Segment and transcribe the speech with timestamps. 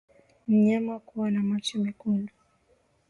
[0.47, 2.33] Mnyama kuwa na macho mekundu